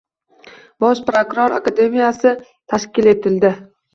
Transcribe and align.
Bosh 0.83 1.01
prokuror 1.09 1.53
akademiyasi 1.59 2.33
tashkil 2.73 3.13
etildi. 3.15 3.55